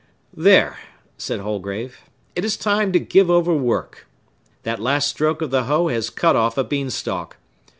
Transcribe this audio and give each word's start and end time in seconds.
"There," 0.35 0.79
said 1.15 1.41
Holgrave, 1.41 1.99
"it 2.35 2.43
is 2.43 2.57
time 2.57 2.91
to 2.91 2.99
give 2.99 3.29
over 3.29 3.53
work! 3.53 4.07
That 4.63 4.79
last 4.79 5.07
stroke 5.07 5.43
of 5.43 5.51
the 5.51 5.65
hoe 5.65 5.89
has 5.89 6.09
cut 6.09 6.35
off 6.35 6.57
a 6.57 6.63
beanstalk. 6.63 7.37